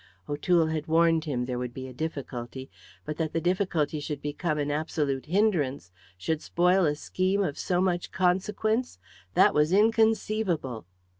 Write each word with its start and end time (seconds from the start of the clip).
O'Toole 0.27 0.65
had 0.65 0.87
warned 0.87 1.25
him 1.25 1.45
there 1.45 1.59
would 1.59 1.75
be 1.75 1.85
a 1.87 1.93
difficulty; 1.93 2.71
but 3.05 3.17
that 3.17 3.33
the 3.33 3.39
difficulty 3.39 3.99
should 3.99 4.19
become 4.19 4.57
an 4.57 4.71
absolute 4.71 5.27
hindrance, 5.27 5.91
should 6.17 6.41
spoil 6.41 6.87
a 6.87 6.95
scheme 6.95 7.43
of 7.43 7.55
so 7.55 7.79
much 7.79 8.11
consequence, 8.11 8.97
that 9.35 9.53
was 9.53 9.71
inconceivable. 9.71 10.87